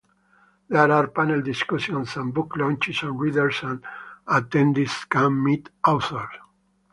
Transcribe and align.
There 0.67 0.91
are 0.91 1.05
panel 1.09 1.43
discussions 1.43 2.17
and 2.17 2.33
book 2.33 2.55
launches 2.57 3.03
and 3.03 3.19
readers 3.19 3.57
and 3.61 3.83
attendees 4.27 5.07
can 5.09 5.43
meet 5.43 5.69
authors. 5.85 6.27